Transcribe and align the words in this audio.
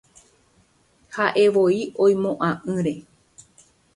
Ha'evoi 1.15 1.77
oimo'ã'ỹre. 2.03 2.93